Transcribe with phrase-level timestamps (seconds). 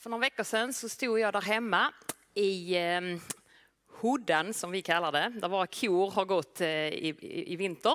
[0.00, 1.92] för några veckor sedan så stod jag där hemma
[2.34, 3.00] i eh,
[4.00, 7.94] Hoddan som vi kallar det, där våra kor har gått eh, i, i, i vinter.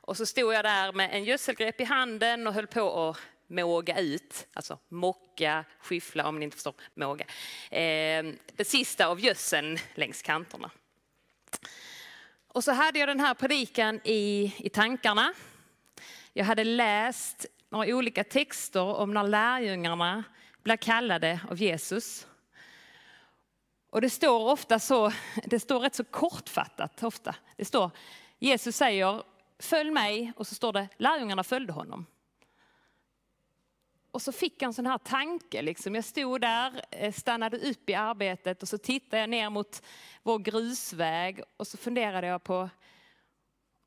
[0.00, 3.98] Och så stod jag där med en gödselgrepp i handen och höll på att måga
[4.00, 7.24] ut, alltså mocka, skyffla om ni inte förstår, måga.
[7.70, 8.24] Eh,
[8.56, 10.70] det sista av gödseln längs kanterna.
[12.48, 15.32] Och så hade jag den här predikan i, i tankarna.
[16.32, 20.24] Jag hade läst några olika texter om när lärjungarna
[20.62, 22.26] blir kallade av Jesus.
[23.90, 25.12] Och det står ofta så,
[25.44, 27.34] det står rätt så kortfattat ofta.
[27.56, 27.90] Det står,
[28.38, 29.22] Jesus säger
[29.58, 32.06] följ mig och så står det lärjungarna följde honom.
[34.10, 35.94] Och så fick jag en sån här tanke, liksom.
[35.94, 39.82] jag stod där, eh, stannade upp i arbetet och så tittade jag ner mot
[40.22, 42.70] vår grusväg och så funderade jag på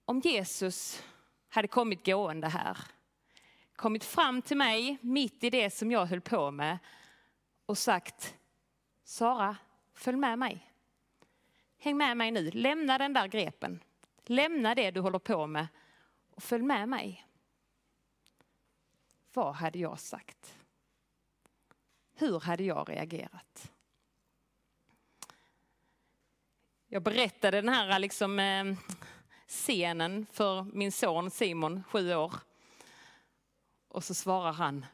[0.06, 1.04] om Jesus
[1.50, 2.78] hade kommit gående här.
[3.76, 6.78] Kommit fram till mig mitt i det som jag höll på med
[7.66, 8.36] och sagt
[9.04, 9.58] Sara,
[9.94, 10.72] följ med mig.
[11.78, 13.84] Häng med mig nu, lämna den där grepen.
[14.26, 15.68] Lämna det du håller på med
[16.36, 17.26] och följ med mig.
[19.34, 20.58] Vad hade jag sagt?
[22.14, 23.72] Hur hade jag reagerat?
[26.88, 28.76] Jag berättade den här liksom, eh,
[29.48, 32.34] scenen för min son Simon, sju år.
[33.96, 34.86] Och så svarar han,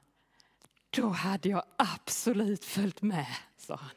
[0.90, 3.26] då hade jag absolut följt med,
[3.58, 3.90] sa han.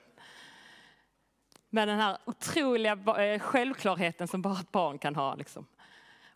[1.71, 5.35] Med den här otroliga eh, självklarheten som bara ett barn kan ha.
[5.35, 5.67] Liksom.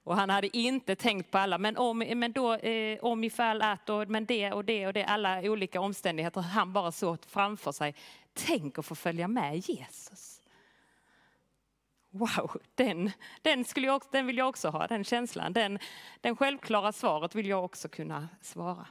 [0.04, 3.88] Och han hade inte tänkt på alla, men om, men då, eh, om ifall att,
[3.88, 6.40] och, men det och det och det, alla olika omständigheter.
[6.40, 7.94] Han bara såg framför sig,
[8.32, 10.37] tänk att få följa med Jesus.
[12.10, 13.10] Wow, den,
[13.42, 15.52] den, skulle jag, den vill jag också ha, den känslan.
[15.52, 15.78] Den,
[16.20, 18.86] den självklara svaret vill jag också kunna svara.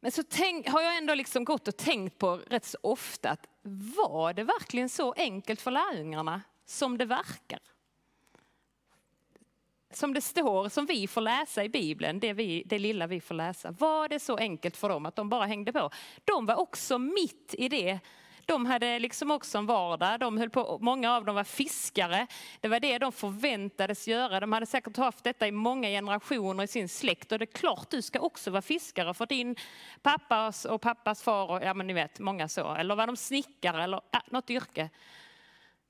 [0.00, 3.46] Men så tänk, har jag ändå liksom gått och tänkt på rätt så ofta att
[3.96, 7.60] var det verkligen så enkelt för lärjungarna som det verkar?
[9.90, 13.34] Som det står, som vi får läsa i Bibeln, det, vi, det lilla vi får
[13.34, 13.70] läsa.
[13.70, 15.90] Var det så enkelt för dem att de bara hängde på?
[16.24, 18.00] De var också mitt i det
[18.48, 20.20] de hade liksom också en vardag.
[20.20, 22.26] De höll på, många av dem var fiskare.
[22.60, 24.40] Det var det de förväntades göra.
[24.40, 27.32] De hade säkert haft detta i många generationer i sin släkt.
[27.32, 29.56] Och det är klart du ska också vara fiskare för din
[30.02, 32.74] pappas och pappas far och ja men ni vet många så.
[32.74, 34.90] Eller var de snickare eller ja, något yrke.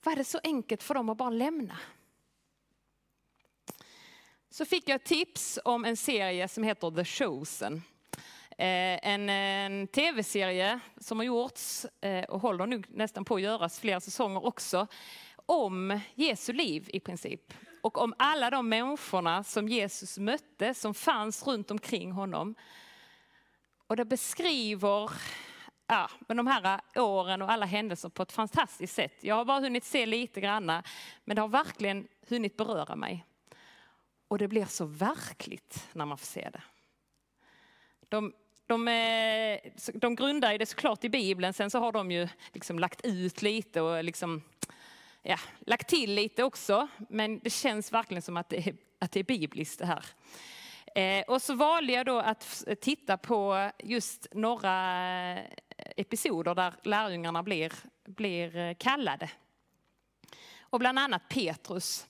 [0.02, 1.78] Var det så enkelt för dem att bara lämna?
[4.50, 7.82] Så fick jag tips om en serie som heter The Chosen.
[8.60, 13.80] Eh, en, en tv-serie som har gjorts eh, och håller nu nästan på att göras
[13.80, 14.86] flera säsonger också.
[15.36, 17.54] Om Jesu liv i princip.
[17.82, 22.54] Och om alla de människorna som Jesus mötte, som fanns runt omkring honom.
[23.86, 25.10] Och det beskriver
[25.86, 29.14] ja, men de här åren och alla händelser på ett fantastiskt sätt.
[29.20, 30.82] Jag har bara hunnit se lite granna,
[31.24, 33.26] men det har verkligen hunnit beröra mig.
[34.28, 36.62] Och det blir så verkligt när man får se det.
[38.08, 38.32] De,
[38.68, 43.00] de, eh, de grundar det såklart i Bibeln, sen så har de ju liksom lagt
[43.04, 44.42] ut lite och liksom,
[45.22, 46.88] ja, lagt till lite också.
[47.08, 50.04] Men det känns verkligen som att det är, att det är bibliskt det här.
[50.94, 54.98] Eh, och så valde jag då att titta på just några
[55.32, 55.44] eh,
[55.96, 57.72] episoder där lärjungarna blir,
[58.04, 59.30] blir eh, kallade.
[60.60, 62.06] Och bland annat Petrus.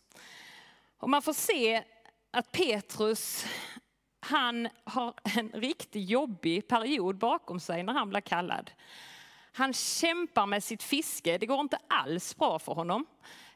[0.98, 1.82] Och man får se
[2.30, 3.46] att Petrus
[4.28, 8.70] han har en riktigt jobbig period bakom sig när han blir kallad.
[9.52, 13.06] Han kämpar med sitt fiske, det går inte alls bra för honom.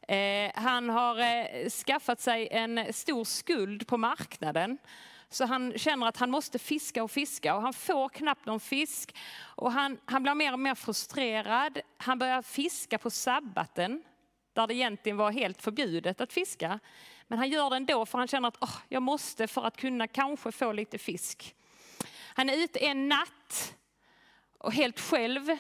[0.09, 4.79] Eh, han har eh, skaffat sig en stor skuld på marknaden.
[5.29, 9.17] Så han känner att han måste fiska och fiska och han får knappt någon fisk.
[9.41, 11.81] Och han, han blir mer och mer frustrerad.
[11.97, 14.03] Han börjar fiska på sabbaten,
[14.53, 16.81] där det egentligen var helt förbjudet att fiska.
[17.29, 20.07] Men han gör det ändå för han känner att oh, jag måste för att kunna
[20.07, 21.55] kanske få lite fisk.
[22.35, 23.75] Han är ute en natt
[24.59, 25.57] och helt själv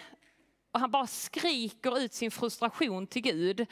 [0.73, 3.67] och han bara skriker ut sin frustration till Gud.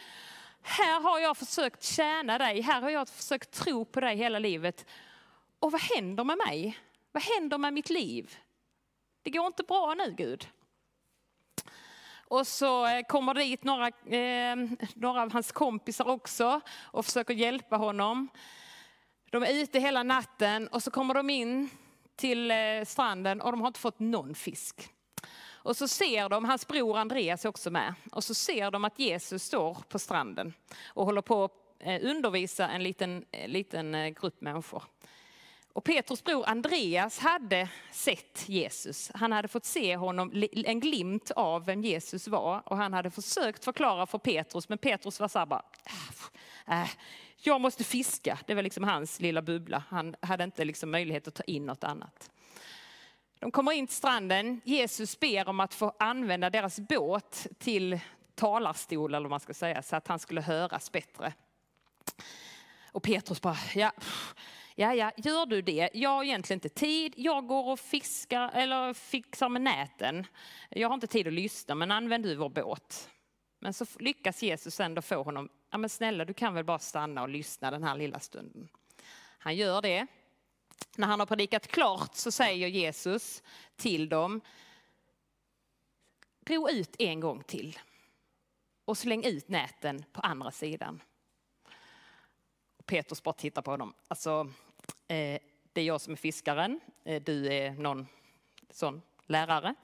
[0.63, 4.87] Här har jag försökt tjäna dig, här har jag försökt tro på dig hela livet.
[5.59, 6.79] Och vad händer med mig?
[7.13, 8.37] Vad händer med mitt liv?
[9.23, 10.49] Det går inte bra nu Gud.
[12.31, 14.57] Och så eh, kommer dit några, eh,
[14.95, 18.29] några av hans kompisar också och försöker hjälpa honom.
[19.31, 21.71] De är ute hela natten och så kommer de in
[22.17, 22.57] till eh,
[22.87, 24.89] stranden och de har inte fått någon fisk.
[25.43, 28.99] Och så ser de, hans bror Andreas är också med, och så ser de att
[28.99, 30.53] Jesus står på stranden
[30.87, 34.83] och håller på att eh, undervisa en liten, liten grupp människor.
[35.73, 39.11] Och Petrus bror Andreas hade sett Jesus.
[39.15, 42.63] Han hade fått se honom, en glimt av vem Jesus var.
[42.69, 45.63] Och han hade försökt förklara för Petrus, men Petrus var så här bara,
[46.67, 46.89] ah, äh,
[47.37, 48.39] jag måste fiska.
[48.47, 49.85] Det var liksom hans lilla bubbla.
[49.89, 52.31] Han hade inte liksom möjlighet att ta in något annat.
[53.39, 54.61] De kommer in till stranden.
[54.65, 58.01] Jesus ber om att få använda deras båt till
[58.35, 61.33] talarstol, eller vad man ska säga, så att han skulle höras bättre.
[62.93, 63.93] Och Petrus bara, ja,
[64.81, 65.91] ja, ja, gör du det?
[65.95, 67.15] Jag har egentligen inte tid.
[67.17, 70.27] Jag går och fiskar eller fixar med näten.
[70.69, 73.11] Jag har inte tid att lyssna, men använd du vår båt.
[73.59, 77.23] Men så lyckas Jesus ändå få honom, ja men snälla du kan väl bara stanna
[77.23, 78.69] och lyssna den här lilla stunden.
[79.39, 80.07] Han gör det.
[80.97, 83.43] När han har predikat klart så säger Jesus
[83.77, 84.41] till dem,
[86.47, 87.79] ro ut en gång till
[88.85, 91.03] och släng ut näten på andra sidan.
[92.87, 93.95] Petrus bara tittar på honom.
[94.09, 94.53] Alltså,
[95.11, 95.39] Eh,
[95.73, 98.07] det är jag som är fiskaren, eh, du är någon
[98.71, 99.75] sån lärare.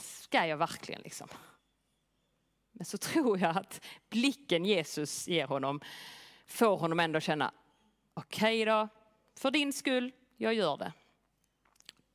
[0.00, 1.28] Ska jag verkligen liksom?
[2.72, 5.80] Men så tror jag att blicken Jesus ger honom
[6.46, 7.52] får honom ändå känna,
[8.14, 8.88] okej okay då,
[9.36, 10.92] för din skull, jag gör det.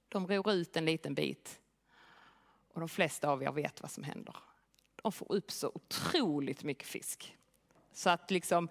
[0.07, 1.59] De ror ut en liten bit
[2.73, 4.35] och de flesta av er vet vad som händer.
[4.95, 7.37] De får upp så otroligt mycket fisk.
[7.91, 8.69] Så att liksom,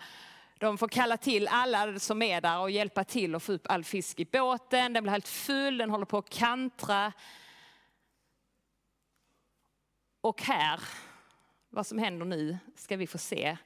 [0.59, 3.85] de får kalla till alla som är där och hjälpa till att få upp all
[3.85, 4.93] fisk i båten.
[4.93, 7.13] Den blir helt full, den håller på att kantra.
[10.21, 10.81] Och här
[11.71, 13.57] vad som händer nu ska vi få se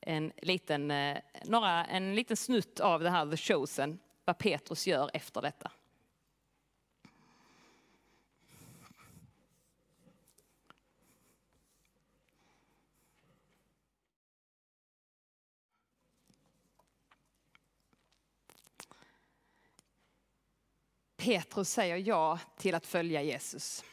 [0.00, 5.10] en liten, eh, några, en liten snutt av det här The Chosen, vad Petrus gör
[5.14, 5.70] efter detta.
[21.22, 23.84] Petrus säger ja till att följa Jesus.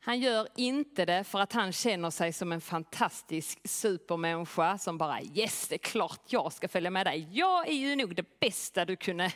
[0.00, 5.22] Han gör inte det för att han känner sig som en fantastisk supermänniska som bara
[5.22, 7.28] yes, det är klart jag ska följa med dig.
[7.32, 9.32] Jag är ju nog det bästa du kunde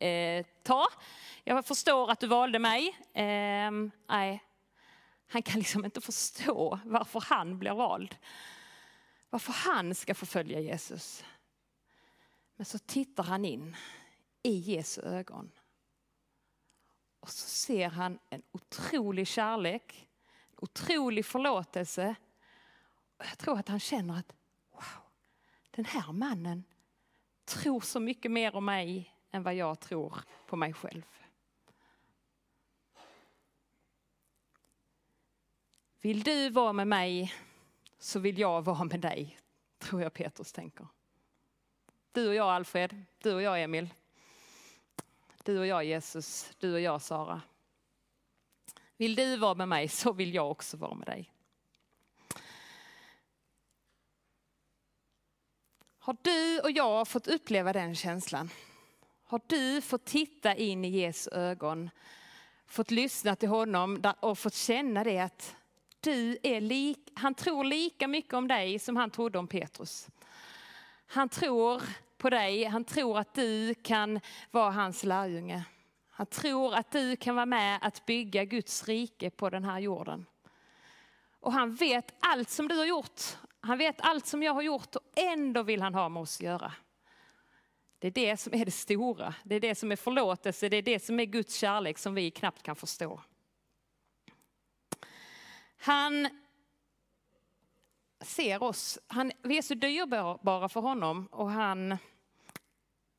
[0.00, 0.86] eh, ta.
[1.44, 2.88] Jag förstår att du valde mig.
[3.14, 3.70] Eh,
[4.08, 4.42] nej,
[5.28, 8.16] han kan liksom inte förstå varför han blir vald.
[9.30, 11.24] Varför han ska få följa Jesus.
[12.56, 13.76] Men så tittar han in
[14.42, 15.50] i Jesu ögon
[17.20, 20.08] och så ser han en otrolig kärlek,
[20.50, 22.14] en otrolig förlåtelse.
[23.16, 24.34] Och jag tror att han känner att
[24.70, 25.02] wow,
[25.70, 26.64] den här mannen
[27.44, 31.02] tror så mycket mer om mig än vad jag tror på mig själv.
[36.00, 37.34] Vill du vara med mig
[37.98, 39.38] så vill jag vara med dig,
[39.78, 40.86] tror jag Petrus tänker.
[42.12, 43.94] Du och jag Alfred, du och jag Emil.
[45.48, 47.42] Du och jag Jesus, du och jag Sara.
[48.96, 51.32] Vill du vara med mig så vill jag också vara med dig.
[55.98, 58.50] Har du och jag fått uppleva den känslan?
[59.24, 61.90] Har du fått titta in i Jesu ögon,
[62.66, 65.56] fått lyssna till honom och fått känna det att
[66.00, 70.08] du är lik, han tror lika mycket om dig som han trodde om Petrus.
[71.06, 71.82] Han tror
[72.18, 72.64] på dig.
[72.64, 74.20] Han tror att du kan
[74.50, 75.64] vara hans lärjunge.
[76.10, 80.26] Han tror att du kan vara med att bygga Guds rike på den här jorden.
[81.40, 83.20] Och han vet allt som du har gjort.
[83.60, 86.42] Han vet allt som jag har gjort och ändå vill han ha med oss att
[86.42, 86.72] göra.
[87.98, 89.34] Det är det som är det stora.
[89.44, 90.68] Det är det som är förlåtelse.
[90.68, 93.20] Det är det som är Guds kärlek som vi knappt kan förstå.
[95.76, 96.28] Han
[98.20, 98.98] ser oss.
[99.06, 101.98] Han, vi är så dyrbara för honom och han,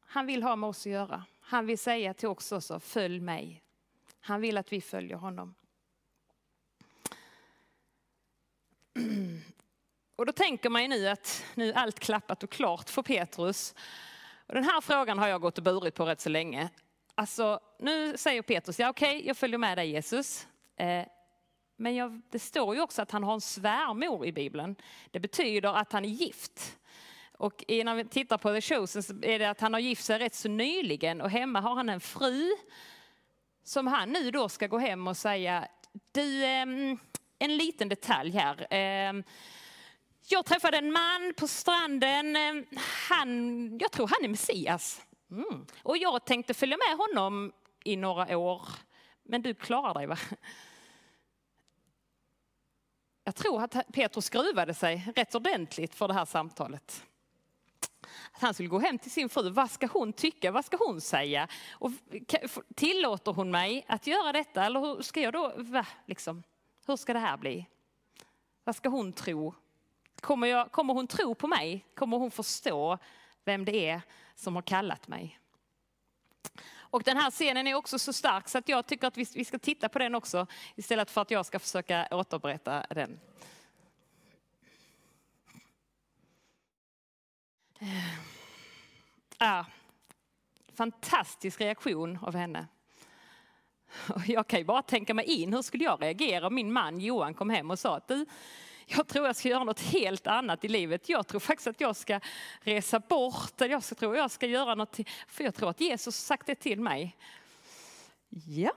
[0.05, 1.23] han vill ha med oss att göra.
[1.39, 3.63] Han vill säga till oss också, följ mig.
[4.19, 5.55] Han vill att vi följer honom.
[10.15, 13.75] Och då tänker man ju nu att nu är allt klappat och klart för Petrus.
[14.47, 16.69] Och den här frågan har jag gått och burit på rätt så länge.
[17.15, 20.47] Alltså, nu säger Petrus, ja okej, okay, jag följer med dig Jesus.
[20.75, 21.05] Eh,
[21.79, 24.75] men jag, det står ju också att han har en svärmor i Bibeln.
[25.11, 26.77] Det betyder att han är gift.
[27.37, 30.19] Och när vi tittar på The Chosen så är det att han har gift sig
[30.19, 32.49] rätt så nyligen och hemma har han en fru
[33.63, 35.67] som han nu då ska gå hem och säga,
[36.11, 36.97] du, ehm,
[37.39, 38.67] en liten detalj här.
[38.69, 39.23] Ehm,
[40.27, 42.65] jag träffade en man på stranden, ehm,
[43.09, 45.01] han, jag tror han är Messias.
[45.31, 45.65] Mm.
[45.83, 47.51] Och jag tänkte följa med honom
[47.83, 48.61] i några år,
[49.23, 50.17] men du klarar dig va?
[53.23, 57.05] Jag tror att Petrus skruvade sig rätt ordentligt för det här samtalet.
[58.31, 61.01] Att han skulle gå hem till sin fru, vad ska hon tycka, vad ska hon
[61.01, 61.47] säga?
[61.71, 61.91] Och
[62.75, 66.43] tillåter hon mig att göra detta eller hur ska jag då, va, liksom,
[66.87, 67.65] hur ska det här bli?
[68.63, 69.53] Vad ska hon tro?
[70.21, 71.85] Kommer, jag, kommer hon tro på mig?
[71.95, 72.97] Kommer hon förstå
[73.45, 74.01] vem det är
[74.35, 75.39] som har kallat mig?
[76.89, 79.59] Och den här scenen är också så stark så att jag tycker att vi ska
[79.59, 83.19] titta på den också istället för att jag ska försöka återberätta den.
[89.37, 89.65] Ja,
[90.73, 92.67] fantastisk reaktion av henne.
[94.25, 97.33] Jag kan ju bara tänka mig in, hur skulle jag reagera om min man Johan
[97.33, 98.25] kom hem och sa att du,
[98.89, 101.09] jag tror jag ska göra något helt annat i livet.
[101.09, 102.19] Jag tror faktiskt att jag ska
[102.61, 106.47] resa bort, jag tror jag ska göra något, för jag tror att Jesus har sagt
[106.47, 107.17] det till mig.
[108.29, 108.71] Ja,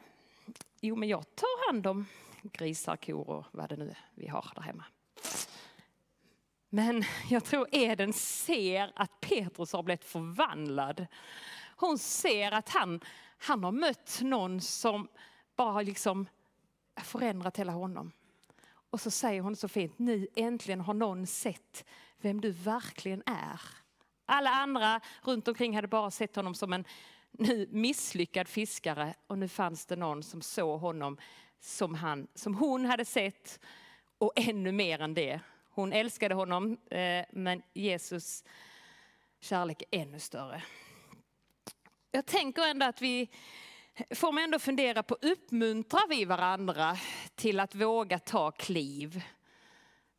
[0.81, 2.07] jo men jag tar hand om
[2.42, 4.85] grisar, kor och vad det nu är vi har där hemma.
[6.69, 11.07] Men jag tror Eden ser att Petrus har blivit förvandlad.
[11.76, 13.00] Hon ser att han,
[13.38, 15.09] han har mött någon som
[15.57, 16.26] bara liksom
[16.97, 18.12] förändrat hela honom.
[18.93, 21.85] Och så säger hon så fint, nu äntligen har någon sett
[22.21, 23.61] vem du verkligen är.
[24.27, 26.85] Alla andra runt omkring hade bara sett honom som en
[27.31, 31.19] nu misslyckad fiskare och nu fanns det någon som såg honom
[31.61, 33.61] som, han, som hon hade sett
[34.19, 35.41] och ännu mer än det.
[35.71, 38.45] Hon älskade honom eh, men Jesus
[39.41, 40.63] kärlek är ännu större.
[42.11, 43.31] Jag tänker ändå att vi
[44.15, 46.97] får man ändå fundera på, uppmuntrar vi varandra
[47.35, 49.23] till att våga ta kliv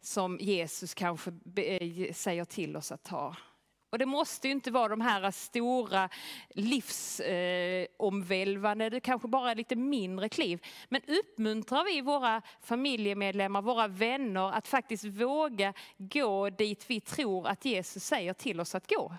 [0.01, 3.35] som Jesus kanske eh, säger till oss att ta?
[3.89, 6.09] Och det måste ju inte vara de här stora
[6.49, 10.65] livsomvälvande, eh, det kanske bara är lite mindre kliv.
[10.89, 17.65] Men uppmuntrar vi våra familjemedlemmar, våra vänner att faktiskt våga gå dit vi tror att
[17.65, 19.17] Jesus säger till oss att gå?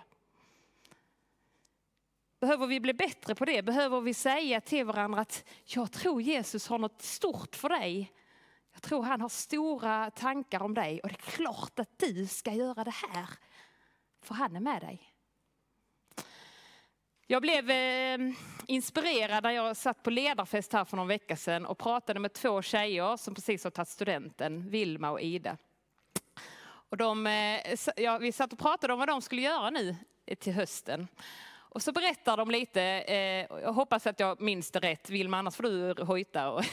[2.39, 3.61] Behöver vi bli bättre på det?
[3.61, 8.11] Behöver vi säga till varandra att jag tror Jesus har något stort för dig.
[8.73, 12.51] Jag tror han har stora tankar om dig och det är klart att du ska
[12.51, 13.29] göra det här.
[14.21, 15.11] För han är med dig.
[17.27, 18.17] Jag blev eh,
[18.67, 22.61] inspirerad när jag satt på ledarfest här för någon vecka sedan och pratade med två
[22.61, 25.57] tjejer som precis har tagit studenten, Vilma och Ida.
[26.65, 29.95] Och de, eh, ja, vi satt och pratade om vad de skulle göra nu
[30.39, 31.07] till hösten.
[31.75, 35.55] Och så berättar de lite, eh, jag hoppas att jag minns det rätt, Vilma annars
[35.55, 36.63] får du hojta.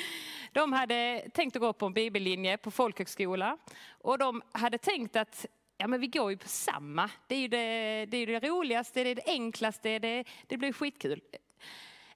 [0.52, 3.58] de hade tänkt att gå på en bibellinje på folkhögskola
[4.00, 7.10] och de hade tänkt att ja, men vi går ju på samma.
[7.26, 10.72] Det är ju det, det, är det roligaste, det är det enklaste, det, det blir
[10.72, 11.20] skitkul.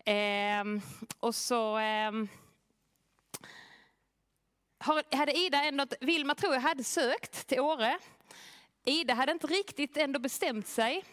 [0.05, 0.65] Eh,
[1.21, 2.13] och så eh,
[5.13, 7.99] hade Ida ändå, Vilma tror jag hade sökt till Åre.
[8.85, 11.05] Ida hade inte riktigt ändå bestämt sig.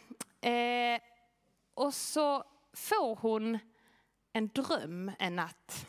[0.42, 1.02] Eh,
[1.82, 3.60] och så får hon
[4.34, 5.88] en dröm en natt.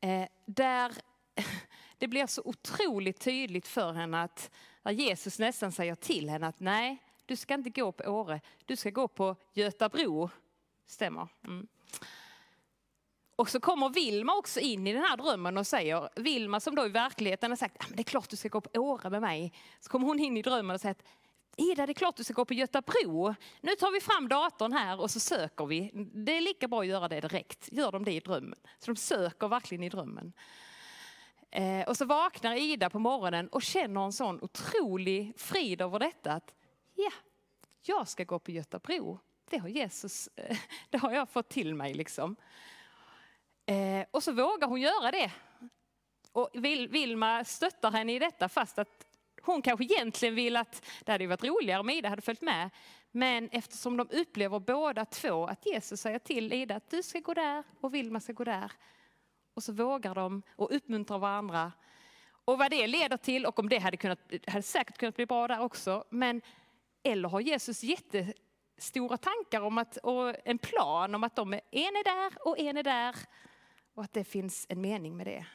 [0.00, 0.92] Eh, där
[1.98, 4.50] det blir så otroligt tydligt för henne att
[4.90, 8.90] Jesus nästan säger till henne att nej, du ska inte gå på Åre, du ska
[8.90, 10.30] gå på Götabro.
[10.86, 11.28] Stämmer.
[11.44, 11.66] Mm.
[13.36, 16.86] Och så kommer Vilma också in i den här drömmen och säger, Vilma som då
[16.86, 19.52] i verkligheten har sagt, ah, det är klart du ska gå på Åre med mig.
[19.80, 20.96] Så kommer hon in i drömmen och säger,
[21.56, 23.34] Ida, det är klart du ska gå på Götabro.
[23.60, 25.90] Nu tar vi fram datorn här och så söker vi.
[25.94, 27.68] Det är lika bra att göra det direkt.
[27.72, 28.58] Gör de det i drömmen.
[28.78, 30.32] Så de söker verkligen i drömmen.
[31.50, 36.32] Eh, och så vaknar Ida på morgonen och känner en sån otrolig frid över detta.
[36.32, 36.54] Att
[36.94, 37.12] ja,
[37.82, 39.18] jag ska gå på Götabro.
[39.50, 40.56] Det har Jesus, eh,
[40.90, 42.36] det har jag fått till mig liksom.
[43.66, 45.32] Eh, och så vågar hon göra det.
[46.32, 49.06] Och Vilma stöttar henne i detta fast att
[49.42, 52.70] hon kanske egentligen vill att det hade varit roligare om Ida hade följt med.
[53.10, 57.34] Men eftersom de upplever båda två att Jesus säger till Ida att du ska gå
[57.34, 58.72] där och Vilma ska gå där.
[59.54, 61.72] Och så vågar de och uppmuntrar varandra.
[62.44, 65.48] Och vad det leder till och om det hade, kunnat, hade säkert kunnat bli bra
[65.48, 66.04] där också.
[66.10, 66.42] Men,
[67.02, 71.82] eller har Jesus jättestora tankar om att, och en plan om att de är, en
[71.82, 73.16] är där och en är där.
[73.94, 75.46] Och att det finns en mening med det.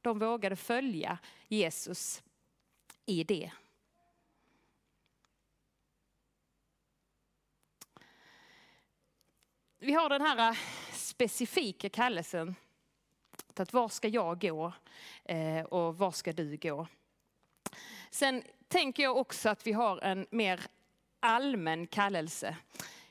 [0.00, 2.22] De vågade följa Jesus
[3.06, 3.50] i det.
[9.78, 10.56] Vi har den här eh,
[10.92, 12.54] specifika kallelsen
[13.60, 14.72] att var ska jag gå
[15.24, 16.86] eh, och var ska du gå?
[18.10, 20.60] Sen tänker jag också att vi har en mer
[21.20, 22.56] allmän kallelse.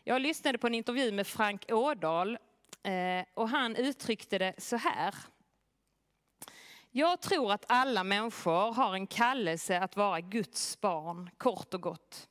[0.04, 2.38] Jag lyssnade på en intervju med Frank Ådahl
[2.84, 5.16] eh, och han uttryckte det så här.
[6.98, 12.30] Jag tror att alla människor har en kallelse att vara Guds barn, kort och gott.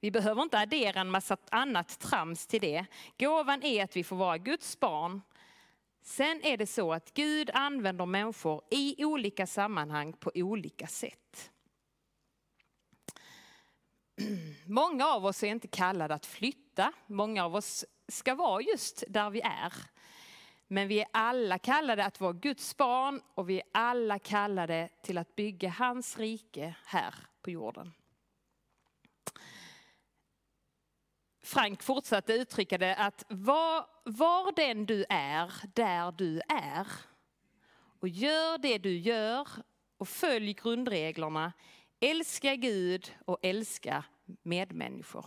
[0.00, 2.86] Vi behöver inte addera en massa annat trams till det.
[3.18, 5.20] Gåvan är att vi får vara Guds barn.
[6.02, 11.50] Sen är det så att Gud använder människor i olika sammanhang på olika sätt.
[14.66, 16.92] Många av oss är inte kallade att flytta.
[17.06, 19.72] Många av oss ska vara just där vi är.
[20.72, 25.18] Men vi är alla kallade att vara Guds barn och vi är alla kallade till
[25.18, 27.92] att bygga hans rike här på jorden.
[31.42, 36.86] Frank fortsatte uttrycka det att var, var den du är, där du är.
[38.00, 39.48] Och gör det du gör
[39.96, 41.52] och följ grundreglerna.
[42.00, 44.04] Älska Gud och älska
[44.42, 45.26] medmänniskor.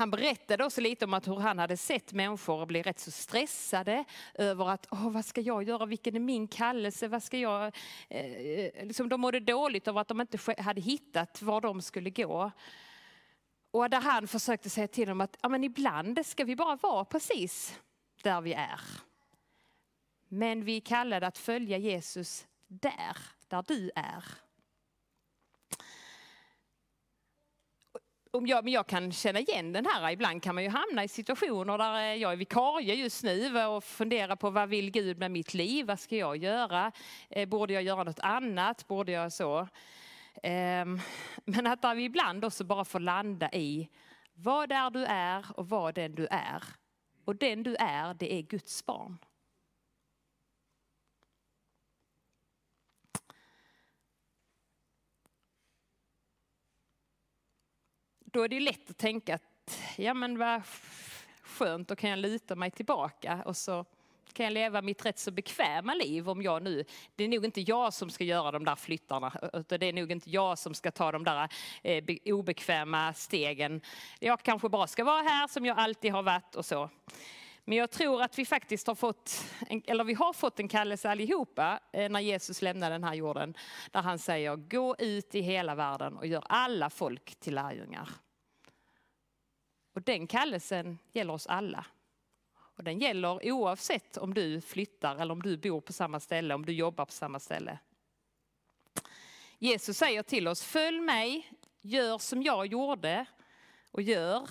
[0.00, 4.04] Han berättade också lite om att hur han hade sett människor bli rätt så stressade
[4.34, 7.76] över att, Åh, vad ska jag göra, vilken är min kallelse, vad ska jag...
[8.08, 12.50] Eh, liksom de mådde dåligt över att de inte hade hittat var de skulle gå.
[13.70, 17.04] Och där han försökte säga till dem att ja, men ibland ska vi bara vara
[17.04, 17.80] precis
[18.22, 18.80] där vi är.
[20.28, 23.16] Men vi är kallade att följa Jesus där,
[23.48, 24.24] där du är.
[28.32, 31.08] Ja, jag, men jag kan känna igen den här, ibland kan man ju hamna i
[31.08, 35.30] situationer där eh, jag är vikarie just nu och funderar på vad vill Gud med
[35.30, 36.92] mitt liv, vad ska jag göra?
[37.30, 38.88] Eh, borde jag göra något annat?
[38.88, 39.68] Borde jag så?
[40.42, 41.00] Ehm,
[41.44, 43.88] men att vi ibland också bara får landa i
[44.34, 46.64] vad är du är och vad den du är.
[47.24, 49.18] Och den du är, det är Guds barn.
[58.32, 60.62] Då är det ju lätt att tänka att ja men vad
[61.42, 63.84] skönt, då kan jag luta mig tillbaka och så
[64.32, 66.84] kan jag leva mitt rätt så bekväma liv om jag nu,
[67.16, 70.12] det är nog inte jag som ska göra de där flyttarna, utan det är nog
[70.12, 71.48] inte jag som ska ta de där
[71.82, 73.80] eh, obekväma stegen.
[74.18, 76.90] Jag kanske bara ska vara här som jag alltid har varit och så.
[77.70, 79.44] Men jag tror att vi faktiskt har fått,
[79.86, 83.54] eller vi har fått en kallelse allihopa eh, när Jesus lämnade den här jorden.
[83.90, 88.08] Där han säger gå ut i hela världen och gör alla folk till lärjungar.
[89.94, 91.86] Och den kallelsen gäller oss alla.
[92.76, 96.66] Och den gäller oavsett om du flyttar eller om du bor på samma ställe, om
[96.66, 97.78] du jobbar på samma ställe.
[99.58, 103.26] Jesus säger till oss, följ mig, gör som jag gjorde
[103.90, 104.48] och gör.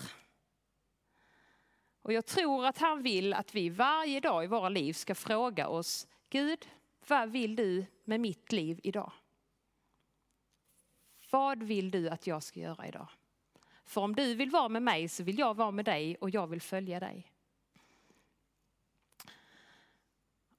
[2.02, 5.68] Och jag tror att han vill att vi varje dag i våra liv ska fråga
[5.68, 6.68] oss, Gud,
[7.08, 9.12] vad vill du med mitt liv idag?
[11.30, 13.08] Vad vill du att jag ska göra idag?
[13.84, 16.46] För om du vill vara med mig så vill jag vara med dig och jag
[16.46, 17.32] vill följa dig.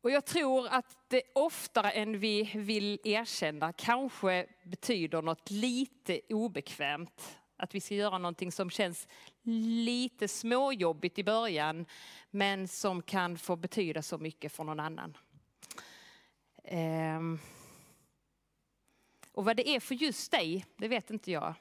[0.01, 7.40] Och jag tror att det oftare än vi vill erkänna kanske betyder något lite obekvämt.
[7.61, 9.07] Att vi ska göra någonting som känns
[9.41, 11.85] lite småjobbigt i början
[12.29, 15.17] men som kan få betyda så mycket för någon annan.
[16.63, 17.39] Ehm.
[19.31, 21.53] Och vad det är för just dig, det vet inte jag.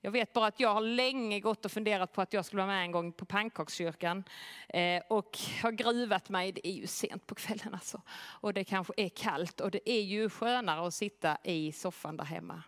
[0.00, 2.72] Jag vet bara att jag har länge gått och funderat på att jag skulle vara
[2.72, 4.24] med en gång på pannkakskyrkan.
[4.68, 8.02] Eh, och har gruvat mig, det är ju sent på kvällen alltså.
[8.10, 12.24] Och det kanske är kallt och det är ju skönare att sitta i soffan där
[12.24, 12.62] hemma.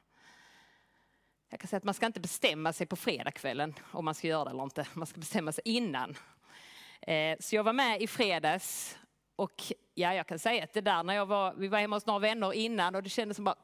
[1.52, 4.44] Jag kan säga att man ska inte bestämma sig på fredagskvällen om man ska göra
[4.44, 4.86] det eller inte.
[4.92, 6.16] Man ska bestämma sig innan.
[7.00, 8.98] Eh, så jag var med i fredags
[9.36, 9.62] och
[9.94, 12.18] ja, jag kan säga att det där när jag var, vi var hemma hos några
[12.18, 13.56] vänner innan och det kändes som bara,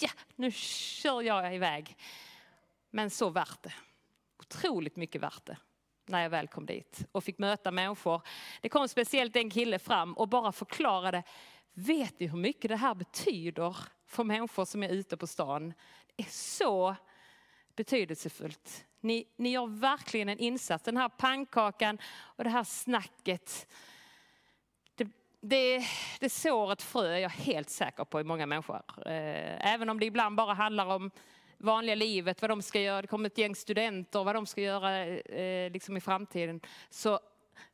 [0.00, 1.96] ja, nu kör jag iväg.
[2.90, 3.74] Men så värt det.
[4.38, 5.56] Otroligt mycket värt det
[6.06, 8.22] när jag väl kom dit och fick möta människor.
[8.60, 11.22] Det kom speciellt en kille fram och bara förklarade,
[11.72, 15.74] vet ni hur mycket det här betyder för människor som är ute på stan?
[16.16, 16.96] Är så
[17.76, 18.84] betydelsefullt.
[19.00, 20.84] Ni, ni gör verkligen en insats.
[20.84, 23.66] Den här pannkakan och det här snacket.
[24.94, 25.08] Det,
[25.40, 25.84] det,
[26.20, 28.82] det sår ett frö, jag är helt säker på, i många människor.
[29.06, 31.10] Eh, även om det ibland bara handlar om
[31.58, 35.06] vanliga livet, vad de ska göra, det kommer ett gäng studenter, vad de ska göra
[35.06, 37.20] eh, liksom i framtiden, så,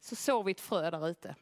[0.00, 1.34] så sår vi ett frö där ute.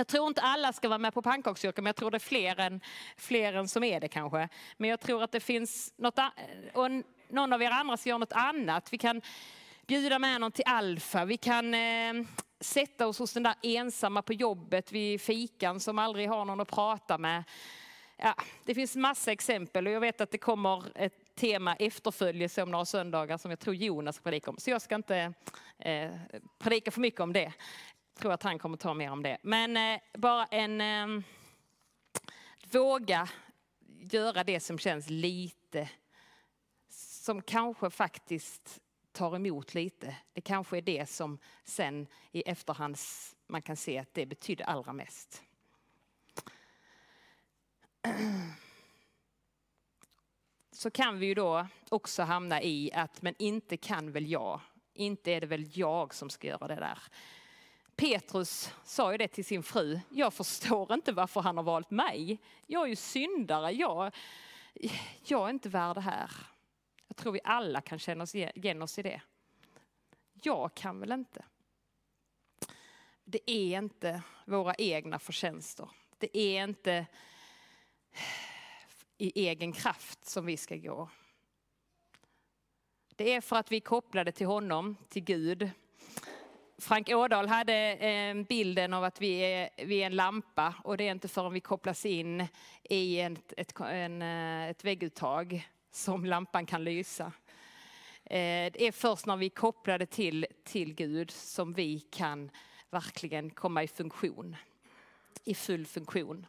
[0.00, 2.60] Jag tror inte alla ska vara med på pannkakskyrkan, men jag tror det är fler
[2.60, 2.80] än,
[3.16, 4.48] fler än som är det kanske.
[4.76, 6.18] Men jag tror att det finns något,
[6.72, 6.90] och
[7.28, 8.92] någon av er andra ska göra något annat.
[8.92, 9.22] Vi kan
[9.86, 11.24] bjuda med någon till Alfa.
[11.24, 12.14] Vi kan eh,
[12.60, 16.70] sätta oss hos den där ensamma på jobbet vid fikan som aldrig har någon att
[16.70, 17.44] prata med.
[18.16, 18.34] Ja,
[18.64, 22.84] det finns massa exempel och jag vet att det kommer ett tema efterföljelse om några
[22.84, 24.56] söndagar som jag tror Jonas ska predika om.
[24.58, 25.32] Så jag ska inte
[25.78, 26.10] eh,
[26.58, 27.52] predika för mycket om det.
[28.14, 29.38] Tror att han kommer ta mer om det.
[29.42, 30.80] Men eh, bara en...
[30.80, 31.22] Eh,
[32.72, 33.28] våga
[34.00, 35.88] göra det som känns lite,
[36.88, 38.80] som kanske faktiskt
[39.12, 40.16] tar emot lite.
[40.32, 42.96] Det kanske är det som sen i efterhand
[43.46, 45.42] man kan se att det betyder allra mest.
[50.72, 54.60] Så kan vi ju då också hamna i att, men inte kan väl jag.
[54.92, 56.98] Inte är det väl jag som ska göra det där.
[58.00, 60.00] Petrus sa ju det till sin fru.
[60.10, 62.38] Jag förstår inte varför han har valt mig.
[62.66, 63.70] Jag är ju syndare.
[63.70, 64.14] Jag,
[65.24, 66.30] jag är inte värd det här.
[67.08, 69.22] Jag tror vi alla kan känna oss igen oss i det.
[70.42, 71.44] Jag kan väl inte.
[73.24, 75.88] Det är inte våra egna förtjänster.
[76.18, 77.06] Det är inte
[79.18, 81.08] i egen kraft som vi ska gå.
[83.16, 85.70] Det är för att vi är kopplade till honom, till Gud.
[86.80, 91.08] Frank Ådahl hade eh, bilden av att vi är, vi är en lampa och det
[91.08, 92.46] är inte förrän vi kopplas in
[92.82, 97.32] i ett, ett, en, eh, ett vägguttag som lampan kan lysa.
[98.24, 102.50] Eh, det är först när vi är kopplade till, till Gud som vi kan
[102.90, 104.56] verkligen komma i funktion,
[105.44, 106.46] i full funktion.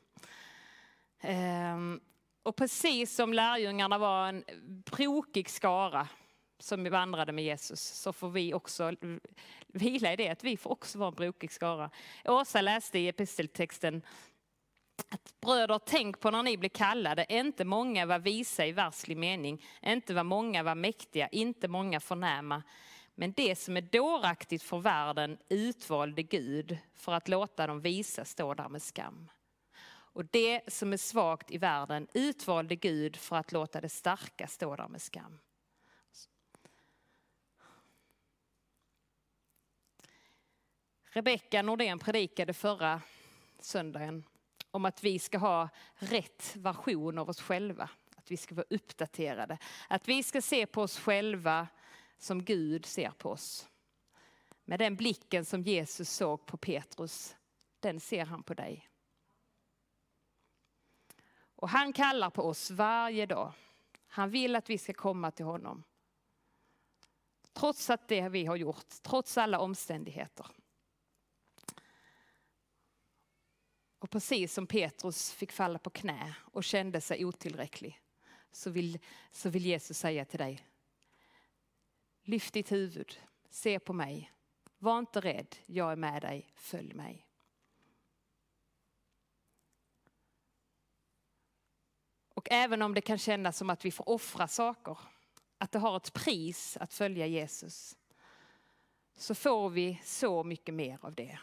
[1.21, 1.99] Ehm,
[2.43, 4.43] och precis som lärjungarna var en
[4.85, 6.07] brokig skara
[6.61, 8.93] som vandrade med Jesus så får vi också
[9.67, 11.89] vila i det, att vi får också vara en brokig skara.
[12.25, 14.01] Åsa läste i episteltexten
[15.09, 19.65] att bröder, tänk på när ni blir kallade, inte många var visa i varslig mening,
[19.81, 22.63] inte var många var mäktiga, inte många förnäma.
[23.15, 28.53] Men det som är dåraktigt för världen utvalde Gud för att låta de visa stå
[28.53, 29.29] där med skam.
[30.13, 34.75] Och det som är svagt i världen utvalde Gud för att låta det starka stå
[34.75, 35.39] där med skam.
[41.13, 43.01] Rebecka Nordén predikade förra
[43.59, 44.23] söndagen
[44.71, 47.89] om att vi ska ha rätt version av oss själva.
[48.15, 49.57] Att vi ska vara uppdaterade.
[49.87, 51.67] Att vi ska se på oss själva
[52.17, 53.69] som Gud ser på oss.
[54.65, 57.35] Med den blicken som Jesus såg på Petrus,
[57.79, 58.89] den ser han på dig.
[61.55, 63.53] Och han kallar på oss varje dag.
[64.07, 65.83] Han vill att vi ska komma till honom.
[67.53, 70.45] Trots att det vi har gjort, trots alla omständigheter.
[74.01, 78.01] Och precis som Petrus fick falla på knä och kände sig otillräcklig
[78.51, 78.99] så vill,
[79.31, 80.67] så vill Jesus säga till dig,
[82.23, 84.31] lyft ditt huvud, se på mig,
[84.77, 87.27] var inte rädd, jag är med dig, följ mig.
[92.33, 94.97] Och även om det kan kännas som att vi får offra saker,
[95.57, 97.97] att det har ett pris att följa Jesus,
[99.15, 101.39] så får vi så mycket mer av det.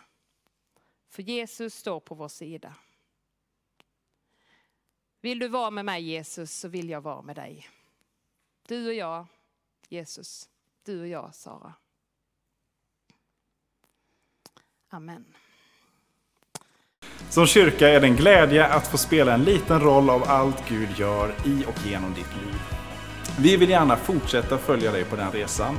[1.09, 2.75] För Jesus står på vår sida.
[5.21, 7.68] Vill du vara med mig Jesus så vill jag vara med dig.
[8.68, 9.27] Du och jag,
[9.88, 10.49] Jesus.
[10.85, 11.75] Du och jag, Sara.
[14.88, 15.25] Amen.
[17.31, 20.88] Som kyrka är det en glädje att få spela en liten roll av allt Gud
[20.99, 22.55] gör i och genom ditt liv.
[23.40, 25.79] Vi vill gärna fortsätta följa dig på den resan